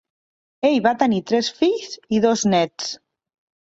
[0.69, 2.95] Ell va tenir tres fills i dos nets.